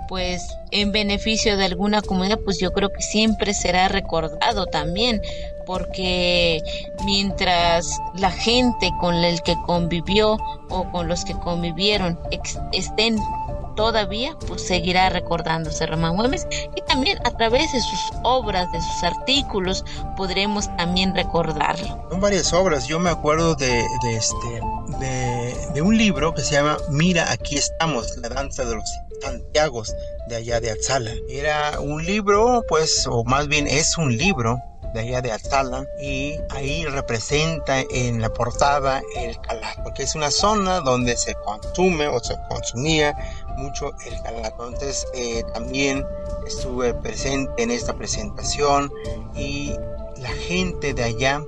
[0.08, 5.22] pues, en beneficio de alguna comunidad, pues yo creo que siempre será recordado también,
[5.66, 6.62] porque
[7.06, 10.38] mientras la gente con el que convivió
[10.70, 12.20] o con los que convivieron
[12.72, 13.18] estén
[13.76, 19.04] todavía pues seguirá recordándose Román Güemes y también a través de sus obras, de sus
[19.04, 19.84] artículos
[20.16, 22.08] podremos también recordarlo.
[22.10, 24.62] Son varias obras, yo me acuerdo de, de este
[25.00, 28.84] de, de, un libro que se llama Mira, aquí estamos, la danza de los
[29.22, 29.96] Santiagos
[30.28, 31.14] de allá de Atzala.
[31.30, 34.62] Era un libro, pues, o más bien es un libro
[34.94, 40.32] de allá de Atzala y ahí representa en la portada el calat, porque es una
[40.32, 43.16] zona donde se consume o se consumía
[43.58, 44.54] mucho el calat.
[44.54, 46.06] Entonces eh, también
[46.48, 48.92] estuve presente en esta presentación
[49.36, 49.76] y
[50.18, 51.44] la gente de allá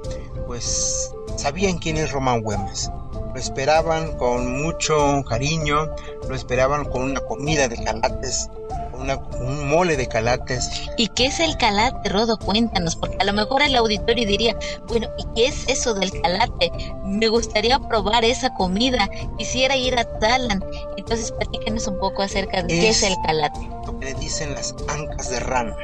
[0.47, 2.91] pues sabían quién es Román Güemes.
[3.33, 5.93] Lo esperaban con mucho cariño,
[6.27, 8.49] lo esperaban con una comida de calates
[8.97, 10.69] un mole de calates.
[10.97, 12.37] ¿Y qué es el calate, Rodo?
[12.37, 16.71] Cuéntanos, porque a lo mejor el auditorio diría, bueno, ¿y qué es eso del calate?
[17.03, 20.63] Me gustaría probar esa comida, quisiera ir a Talan.
[20.97, 23.59] Entonces, platíquenos un poco acerca de qué es el calate.
[23.85, 25.75] Lo que le dicen las ancas de rana,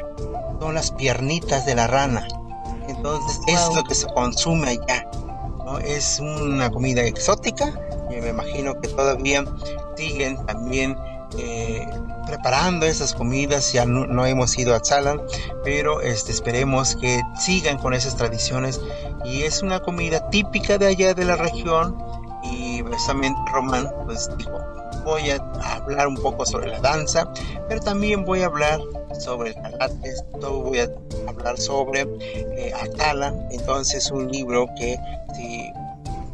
[0.60, 2.28] son las piernitas de la rana.
[2.88, 5.10] Entonces, es lo que se consume allá.
[5.66, 5.80] ¿no?
[5.80, 7.74] Es una comida exótica
[8.10, 9.44] y me imagino que todavía
[9.96, 10.98] siguen también
[11.38, 11.88] eh,
[12.26, 15.22] preparando esas comidas, ya no, hemos ido a Tzalan,
[15.64, 18.80] pero este, esperemos que sigan con esas tradiciones.
[19.26, 21.98] Y es una comida típica de allá de la región
[22.44, 24.60] y precisamente Román pues dijo,
[25.04, 25.38] voy a
[25.76, 27.32] hablar un poco sobre la danza,
[27.68, 28.80] pero también voy a hablar
[29.20, 30.90] sobre el calate, voy a
[31.28, 32.74] hablar sobre eh,
[33.52, 34.98] entonces un libro que
[35.36, 35.72] si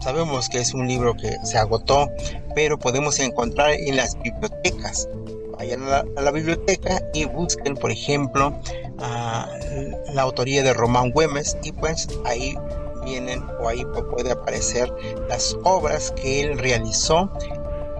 [0.08, 2.10] sabemos que es un libro que se agotó,
[2.56, 5.10] pero podemos encontrar en las bibliotecas
[5.58, 8.58] vayan a la, biblioteca y busquen, por ejemplo,
[9.00, 12.56] la autoría de Román Güemes y pues ahí
[13.04, 14.94] vienen o ahí puede aparecer
[15.28, 17.30] las obras que él realizó.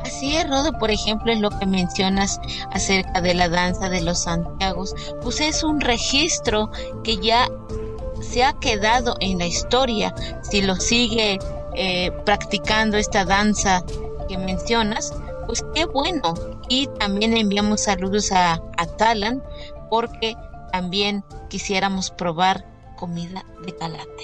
[0.02, 2.40] Así es, Rodo, por ejemplo, en lo que mencionas
[2.72, 6.72] acerca de la danza de los Santiagos, pues es un registro
[7.04, 7.50] que ya
[8.22, 10.14] se ha quedado en la historia.
[10.50, 11.40] Si lo sigue
[11.80, 13.86] eh, practicando esta danza
[14.28, 15.14] que mencionas,
[15.46, 16.34] pues qué bueno.
[16.70, 18.60] Y también enviamos saludos a,
[18.98, 19.44] Talan
[19.92, 20.36] porque
[20.72, 22.66] también quisiéramos probar
[22.98, 24.24] comida de calate.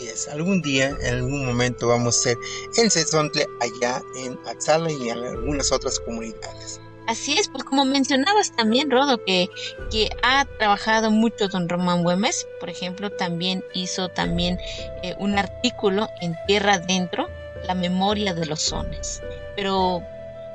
[0.00, 2.36] es algún día, en algún momento vamos a ser
[2.76, 6.80] en Sesontle, allá en Atzala y en algunas otras comunidades.
[7.10, 9.48] Así es, pues como mencionabas también, Rodo, que,
[9.90, 14.60] que ha trabajado mucho don Román Güemes, por ejemplo, también hizo también
[15.02, 17.28] eh, un artículo en Tierra Adentro,
[17.66, 19.20] la memoria de los sones.
[19.56, 20.04] Pero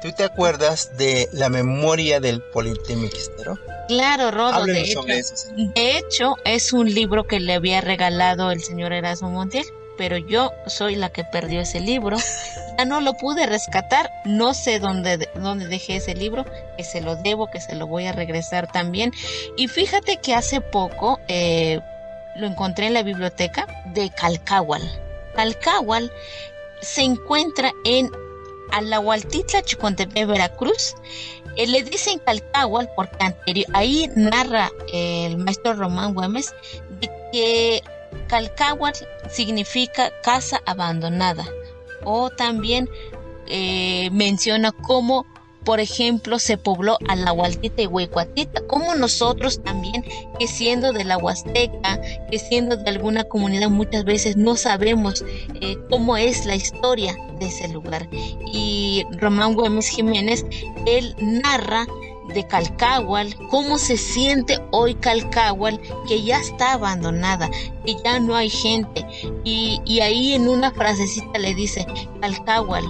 [0.01, 3.18] ¿Tú te acuerdas de la memoria del Politécnico?
[3.89, 4.64] Claro, Rodo.
[4.64, 9.66] De hecho, de hecho, es un libro que le había regalado el señor Erasmo Montiel,
[9.97, 12.16] pero yo soy la que perdió ese libro.
[12.84, 16.46] No lo pude rescatar, no sé dónde, dónde dejé ese libro,
[16.78, 19.12] que se lo debo, que se lo voy a regresar también.
[19.56, 21.80] Y fíjate que hace poco eh,
[22.36, 24.82] lo encontré en la biblioteca de Calcáhual.
[25.36, 26.12] Calcáhual
[26.82, 28.12] se encuentra en
[28.72, 30.96] a la Hualtitla Chicontepec, Veracruz.
[31.56, 36.54] Eh, le dicen Calcáhual porque anterior, ahí narra el maestro Román Güemes
[37.00, 37.84] de que
[38.28, 38.94] Calcáhual
[39.30, 41.46] significa casa abandonada
[42.06, 42.89] o también
[43.47, 45.26] eh, menciona cómo
[45.66, 50.06] por ejemplo, se pobló a la Hualtita y Huecuatita, como nosotros también,
[50.39, 51.99] que siendo de la Huasteca,
[52.30, 55.26] que siendo de alguna comunidad, muchas veces no sabemos
[55.60, 58.08] eh, cómo es la historia de ese lugar.
[58.45, 60.45] Y Román Gómez Jiménez,
[60.86, 61.88] él narra
[62.34, 67.50] de Calcáhual, cómo se siente hoy Calcáhual, que ya está abandonada,
[67.86, 69.06] que ya no hay gente.
[69.44, 71.86] Y, y ahí en una frasecita le dice,
[72.22, 72.84] Calcáhual,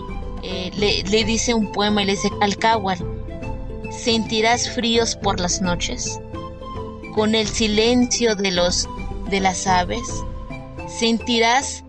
[0.48, 3.00] eh, le, dice un poema y le dice, Calcáhual,
[3.92, 6.20] sentirás fríos por las noches,
[7.16, 8.88] con el silencio de, los,
[9.30, 10.24] de las aves,
[10.88, 11.84] sentirás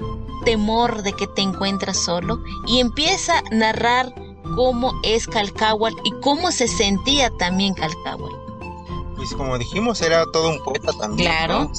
[0.46, 4.14] temor de que te encuentras solo y empieza a narrar
[4.54, 8.46] cómo es Calcáhual y cómo se sentía también Calcáhual
[9.16, 11.28] pues como dijimos, era todo un poeta también.
[11.28, 11.72] Claro.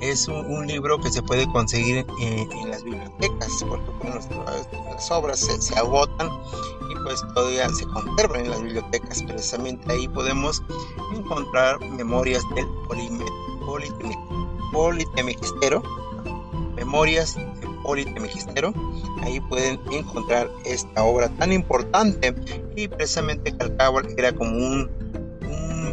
[0.00, 6.28] es un, libro que se puede conseguir en, las bibliotecas, porque las, obras se, agotan
[6.90, 9.22] y pues todavía se conservan en las bibliotecas.
[9.22, 10.62] Precisamente ahí podemos
[11.14, 12.66] encontrar memorias del
[14.72, 15.82] Politemigistero,
[16.74, 17.36] memorias
[17.80, 18.72] del Politemigistero.
[19.22, 22.34] Ahí pueden encontrar esta obra tan importante
[22.76, 24.90] y precisamente Calcábal era como un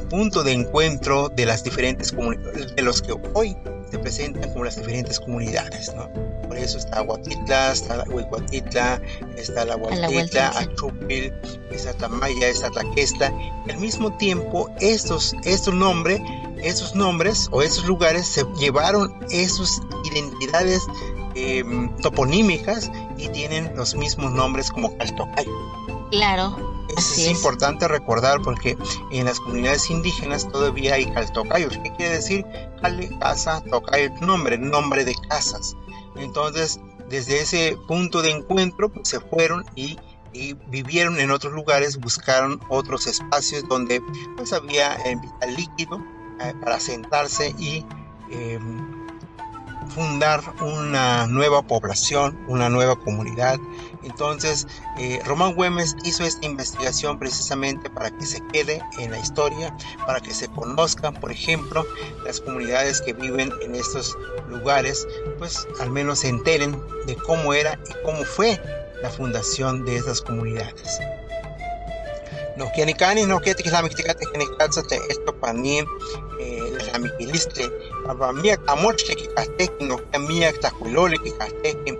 [0.09, 3.55] punto de encuentro de las diferentes comunidades, de los que hoy
[3.89, 6.09] se presentan como las diferentes comunidades, ¿no?
[6.47, 9.01] Por eso está Aguatitla, está Huicuatitla,
[9.37, 11.33] está la Huatitla, Achupil,
[11.71, 13.31] está Tamaya, está Tlaquesta.
[13.69, 16.21] Al mismo tiempo, estos, estos nombres,
[16.61, 19.81] esos nombres o esos lugares se llevaron esas
[20.11, 20.83] identidades
[21.37, 25.51] em, toponímicas y tienen los mismos nombres como Caltocayo.
[26.09, 26.57] Claro.
[26.95, 28.77] es, importante recordar porque
[29.11, 31.77] en las comunidades indígenas todavía hay caltocayos.
[31.77, 32.45] ¿Qué quiere decir?
[32.81, 35.75] Cale, casa, tocayo, nombre, nombre de casas.
[36.15, 36.79] Entonces,
[37.09, 39.97] desde ese punto de encuentro, pues, se fueron y,
[40.67, 44.03] vivieron en otros lugares, buscaron otros espacios donde
[44.35, 45.99] pues había eh, vital líquido
[46.39, 47.83] eh, para sentarse y
[48.29, 48.96] em,
[49.89, 53.59] fundar una nueva población, una nueva comunidad.
[54.03, 54.67] Entonces,
[54.97, 59.75] eh, Román Güemes hizo esta investigación precisamente para que se quede en la historia,
[60.05, 61.85] para que se conozcan, por ejemplo,
[62.23, 64.17] las comunidades que viven en estos
[64.47, 65.07] lugares,
[65.37, 68.61] pues al menos se enteren de cómo era y cómo fue
[69.01, 70.99] la fundación de esas comunidades.
[72.55, 73.81] No quiere ni la
[75.09, 75.81] esto para mí
[76.87, 81.93] la pa miak amoch tikikasteki nohkia miak tlakuiloli kikasteki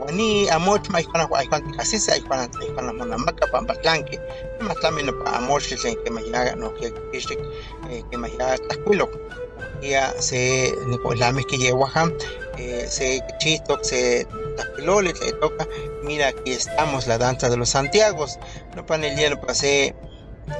[0.00, 4.18] wani amoch ma ihkuana ihkuan tikasisa ihkuan ihkuan monamaka pampa tlanki
[4.60, 7.38] ma tlami nopa amochtli tlen kemayaga nohkia kikixtik
[8.10, 9.12] kemayaga tlakuilok
[9.60, 12.10] nohkia se nikoilamic kiyeuaja
[12.88, 15.66] se kichihtok se tlakuiloli tlen itoka
[16.04, 18.38] mira aquí estamos la danza de los Santiagos.
[18.76, 19.94] Nopa nelia nopa se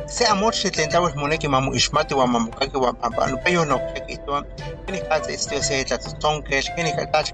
[0.06, 3.78] se amor se tentamos moneki mamu ishmati wa mamu kaki wa pampa no peyo no
[3.78, 4.42] kaki to
[4.86, 7.24] kini kata esto se ta tonkesh kini kata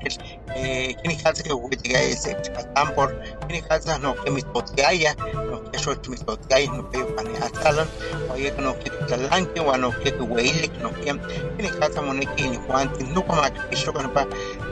[0.56, 3.14] eh kini kata que huiti ga ese atampor
[3.46, 5.14] kini kata no que mi totiaya
[5.50, 7.88] no que so mi totiaya no peyo pani atalan
[8.30, 11.12] o ye no que talanke wa no que weile no que
[11.56, 14.26] kini kata moneki ni juanti no kuma que so no pa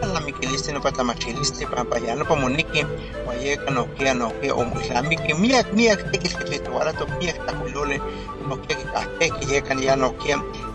[0.07, 2.86] la mikiliste no pa ta machiliste pampa ya no pa moneki
[3.26, 6.70] o ye no que no que o islami que mia mia que que que to
[6.70, 8.01] wala to mia ta lole
[8.49, 8.74] no que
[9.18, 10.14] que que llegan ya no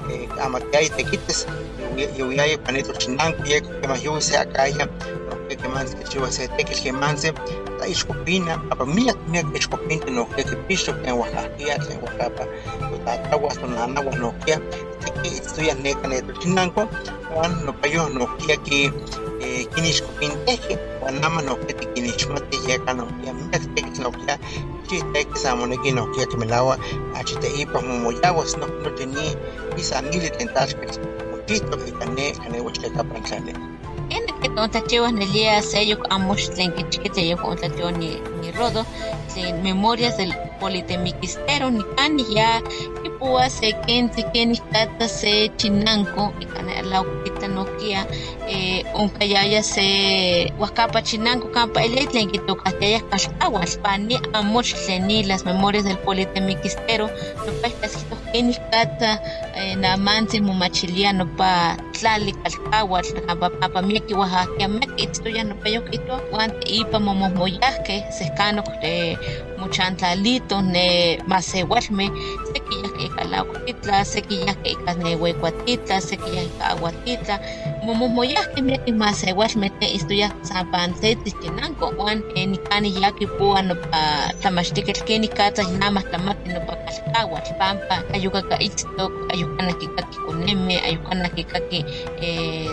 [0.07, 1.47] que amakai te quites
[2.17, 5.67] yo ya ya panito chinan que que más yo se acá ya no que que
[5.67, 7.33] más que yo se te que que más se
[7.79, 11.99] ta iskopina apa mia mia que iskopina no que que piso que en Oaxaca en
[12.03, 12.47] Oaxaca
[13.05, 14.59] ta agua son la agua no que
[15.21, 16.87] que estoy en neca neto chinanco
[17.33, 18.91] Juan no payo no que que
[19.75, 24.35] kinixkopinteje uan nama nohkia tikinixmati yeka nohkia miak tekitl nohkia
[24.87, 26.25] chihtekis amo neki nohkia
[27.13, 29.37] kimelaua achiteipa momoyawas no nochi ni
[29.77, 30.49] isamili tlen
[34.19, 38.09] ne ika neuechtekapan tlali en que tontachiwas nelia seyok amox tlen kichkitl yek ontlachiwa ni
[38.41, 38.85] ni rodo
[39.33, 42.61] tlen memorias del politemiquistero nikani ya
[43.03, 48.05] kipua se kentzi kenih kata se chinanko ika ne laukita nohkia
[48.47, 55.83] eh, onkayaya se huacapa chinanco campa ele tlen kitokahtiaya kalkawatl pani amoch tleni las memorias
[55.83, 57.09] del politemiquistero
[57.45, 58.12] nopa ihtasquitoh
[58.71, 59.21] kata
[59.55, 62.33] eh, namantzi momachilia nopa tlali
[64.07, 69.17] kiuajahkia miak itztoya nopa yokihtoa uan ipa momohmoyahkeh sehkanok eh,
[69.57, 72.09] mochantlalito ne masewalmeh
[72.49, 77.35] sekiyahkeh ika laukititla sekiyahkeh ika nehuecuatitla sekiyah ika aguatitla
[77.83, 85.31] momohmoyahkeh miakeh masewalmeh te istoyah sapantetzi chinanko uan eh, nikani ya kipua nopa tlamachtiketl kenih
[85.31, 91.83] katzah namah tlamati nopa kalkawatl pampa ayukaka itztok ayukana kikaki konemeh ayukana kikaki
[92.23, 92.71] eh,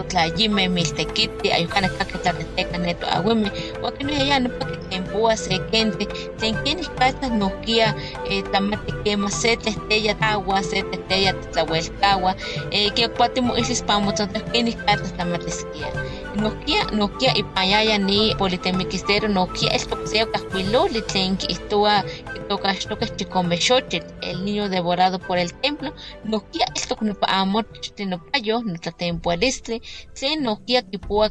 [0.00, 6.88] totlayimeh miltekiti ayukana kikaki tlateteka neto awimeh uan kinoyaya nopa kitempua se kentli tlen kenih
[6.98, 7.92] katzah nohkia
[8.24, 12.32] eh, tlamati kema se tlehteya tawa se tlehteya titlauelkawa
[12.72, 15.92] eh, kikuati moihlis pamotzontleh kenih katzah tlamatiskia
[16.40, 25.18] nohkia nohkia ipayaya ni politemiquistero nohkia eltokseo kahkuiloli tlen kihtowa kitokaxtokeh chikomexochitl el niño devorado
[25.18, 25.92] por el templo.
[26.24, 29.82] Nohkia eltok nopa amochtli nopayo notlatempualistli
[30.14, 31.30] tlen nohkia kipua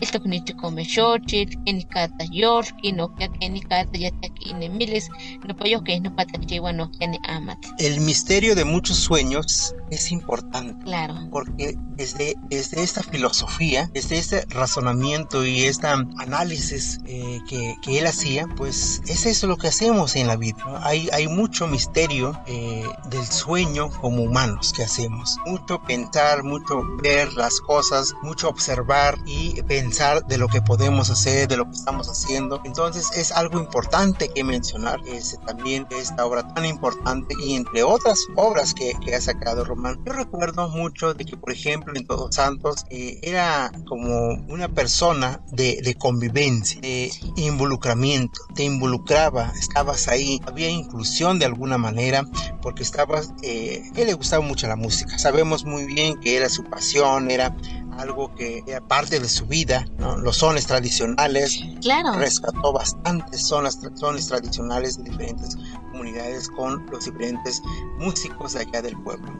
[0.00, 5.08] eltok ni chikomexochitl kenih katzah yolki nohkia kenih katzah yatiaki inemilis
[5.46, 11.14] nopayo keh nopa tlachiwa nohkia ni amatl El misterio de muchos sueños es importante claro
[11.30, 18.06] porque desde, desde esta filosofía, desde este razonamiento y este análisis eh, que, que él
[18.06, 20.56] hacía, pues es eso eso es lo que hacemos en la vida.
[20.82, 25.36] Hay, hay mucho misterio eh, del sueño como humanos que hacemos.
[25.44, 31.48] Mucho pensar, mucho ver las cosas, mucho observar y pensar de lo que podemos hacer,
[31.48, 32.60] de lo que estamos haciendo.
[32.64, 38.18] Entonces es algo importante que mencionar es también esta obra tan importante y entre otras
[38.36, 40.00] obras que, que ha sacado Román.
[40.04, 45.40] Yo recuerdo mucho de que, por ejemplo, en Todos Santos eh, era como una persona
[45.52, 52.24] de, de convivencia, de involucramiento, te involucraba, estabas ahí, había inclusión de alguna manera
[52.62, 56.63] porque estabas, eh, él le gustaba mucho la música, sabemos muy bien que era su
[56.64, 57.54] pasión, era
[57.98, 59.86] algo que era parte de su vida,
[60.18, 61.60] los sones tradicionales.
[61.80, 62.12] Claro.
[62.14, 65.56] Rescató bastantes zonas, sones tradicionales de diferentes
[65.94, 67.62] comunidades con los diferentes
[67.98, 69.32] músicos de allá del pueblo.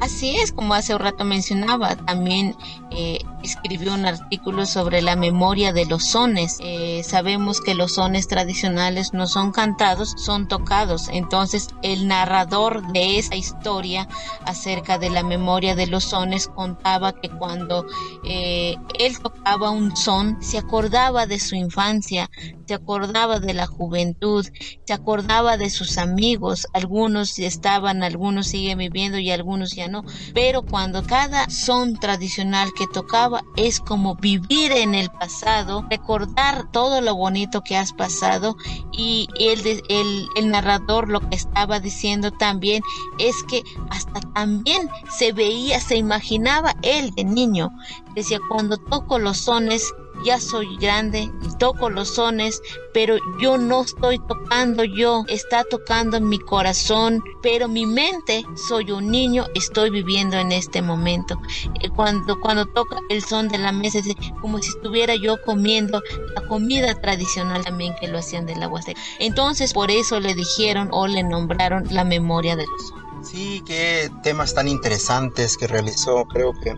[0.00, 2.56] Así es, como hace un rato mencionaba, también
[2.90, 6.58] eh, escribió un artículo sobre la memoria de los sones.
[6.60, 11.08] Eh, sabemos que los sones tradicionales no son cantados, son tocados.
[11.12, 14.08] Entonces, el narrador de esa historia
[14.44, 17.86] acerca de la memoria de los sones contaba que cuando
[18.24, 22.28] eh, él tocaba un son, se acordaba de su infancia,
[22.66, 24.46] se acordaba de la juventud,
[24.84, 30.62] se acordaba de sus amigos, algunos estaban, algunos siguen viviendo y algunos ya no, pero
[30.62, 37.14] cuando cada son tradicional que tocaba es como vivir en el pasado, recordar todo lo
[37.14, 38.56] bonito que has pasado
[38.92, 42.82] y el, el, narrador lo que estaba diciendo también
[43.18, 47.70] es que hasta también se veía, se imaginaba él de niño,
[48.14, 49.92] decía cuando toco los sones
[50.24, 52.62] ya soy grande y toco los sones,
[52.92, 59.10] pero yo no estoy tocando yo, está tocando mi corazón, pero mi mente, soy un
[59.10, 61.40] niño, estoy viviendo en este momento.
[61.80, 64.06] Eh, cuando, cuando toca el son de la mesa, es
[64.40, 66.02] como si estuviera yo comiendo
[66.34, 69.00] la comida tradicional también que lo hacían del agua seca.
[69.18, 73.10] Entonces, por eso le dijeron o le nombraron la memoria de los sones.
[73.22, 76.74] Sí, qué temas tan interesantes que realizó, creo que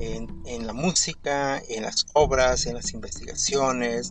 [0.00, 4.10] en, la música, en las obras, en las investigaciones,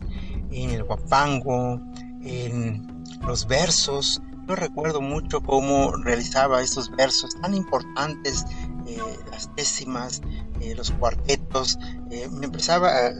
[0.50, 1.80] en el guapango,
[2.22, 4.22] en los versos.
[4.48, 8.44] Yo recuerdo mucho cómo realizaba estos versos tan importantes,
[8.86, 8.98] eh,
[9.30, 10.22] las décimas,
[10.60, 11.78] eh, los cuartetos.
[12.10, 13.12] Eh, me empezaba a,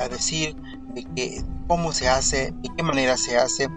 [0.00, 0.56] a decir
[0.94, 3.68] de que cómo se hace, de qué manera se hace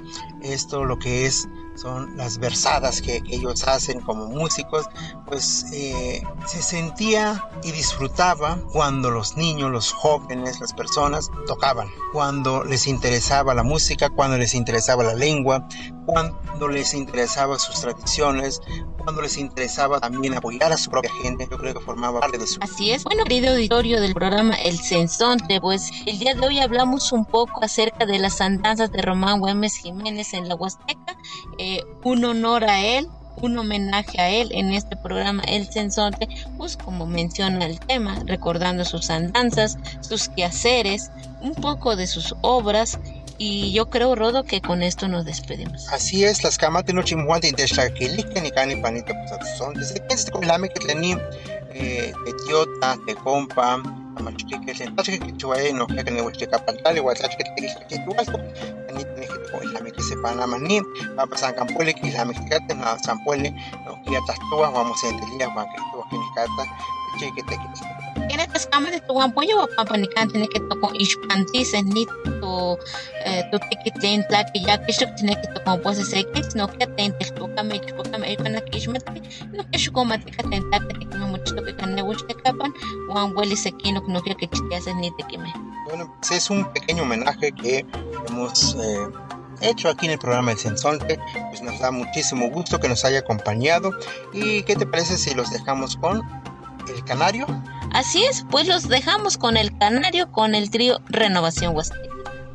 [0.41, 1.47] esto, lo que es
[1.78, 4.86] son las versadas que, ellos hacen como músicos,
[5.25, 12.63] pues eh, se sentía y disfrutaba cuando los niños, los jóvenes, las personas tocaban, cuando
[12.63, 15.67] les interesaba la música, cuando les interesaba la lengua,
[16.05, 18.61] cuando les interesaba sus tradiciones,
[18.97, 22.47] cuando les interesaba también apoyar a su propia gente, yo creo que formaba parte de
[22.47, 22.59] su...
[22.61, 23.03] Así es.
[23.03, 27.63] Bueno, querido auditorio del programa El Censonte, pues el día de hoy hablamos un poco
[27.63, 31.07] acerca de las andanzas de Román Güemes Jiménez en la Huasteca,
[31.57, 33.07] eh, un honor a él,
[33.41, 38.84] un homenaje a él en este programa El Censonte, pues como menciona el tema, recordando
[38.84, 41.11] sus andanzas, sus quehaceres,
[41.41, 42.99] un poco de sus obras
[43.39, 45.88] y yo creo, Rodo, que con esto nos despedimos.
[45.89, 50.05] Así es, las camas de noche muante de Shakilik, ni cani panita, pues son desde
[50.07, 50.80] que se come que
[51.78, 53.82] tenía de tiota, de compa,
[54.15, 57.99] amachike, se tache que chuae, no que ne hueste capantale, guatache que te dije que
[57.99, 58.38] tú alto,
[58.93, 60.82] ni te que la que se mani,
[61.17, 63.51] va a pasar campuele, que la mexicate, no zampuele,
[63.86, 64.21] no que ya
[64.51, 68.07] vamos a entender, vamos a que tú aquí ni que te que
[68.57, 72.09] Tas kama de tuwan po yung pampanikan tine ke toko ishpantis en ni
[72.41, 72.73] to
[73.53, 76.89] to tiki tlen tlaki ya ke shuk tine ke toko po se seke no ke
[76.97, 79.05] ten tel to kama ich po kama ich pana kishmat
[79.53, 82.34] no ke shuk koma te katen ta te kama mucho to ke kana wush te
[82.34, 82.73] kapan
[83.13, 85.53] wan weli sekino no ke ke chitiase ni te kime.
[85.86, 87.86] Bueno, pues es un pequeño homenaje que
[88.25, 89.07] hemos eh,
[89.61, 91.19] hecho aquí en el programa El Sensonte.
[91.49, 93.91] Pues nos da muchísimo gusto que nos haya acompañado.
[94.34, 96.25] ¿Y qué te parece si los dejamos con
[96.89, 97.45] el canario?
[97.93, 102.07] Así es, pues los dejamos con el canario con el trío Renovación Huasteca.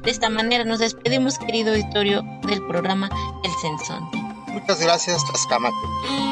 [0.03, 3.09] De esta manera nos despedimos, querido auditorio del programa
[3.45, 4.18] El Sensonte.
[4.49, 6.32] Muchas gracias, Tascamate.